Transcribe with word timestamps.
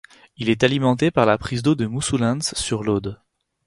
Il 0.37 0.49
est 0.49 0.63
alimenté 0.63 1.11
par 1.11 1.27
la 1.27 1.37
prise 1.37 1.61
d'eau 1.61 1.75
de 1.75 1.85
Moussoulens 1.85 2.55
sur 2.55 2.83
l'Aude. 2.83 3.21